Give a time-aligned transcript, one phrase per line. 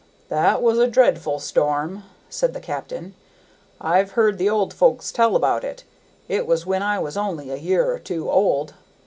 [0.29, 3.13] "That was a dreadful storm," said the captain.
[3.79, 5.83] "I've heard the old folks tell about it;
[6.27, 8.73] it was when I was only a year or two old.